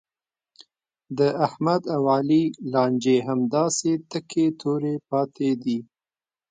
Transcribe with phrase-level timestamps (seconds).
[1.17, 5.79] د احمد او علي لانجې همداسې تکې تورې پاتې دي.